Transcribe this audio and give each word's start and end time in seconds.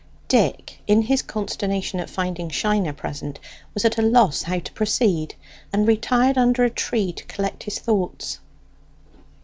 Dick, 0.27 0.81
in 0.87 1.03
his 1.03 1.21
consternation 1.21 1.99
at 1.99 2.09
finding 2.09 2.49
Shiner 2.49 2.91
present, 2.91 3.39
was 3.75 3.85
at 3.85 3.99
a 3.99 4.01
loss 4.01 4.41
how 4.41 4.57
to 4.57 4.71
proceed, 4.71 5.35
and 5.71 5.87
retired 5.87 6.39
under 6.39 6.63
a 6.63 6.71
tree 6.71 7.13
to 7.13 7.23
collect 7.25 7.61
his 7.65 7.77
thoughts. 7.77 8.39